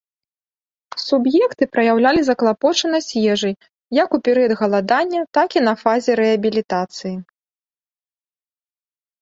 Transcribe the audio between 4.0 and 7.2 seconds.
як у перыяд галадання, так і на фазе рэабілітацыі.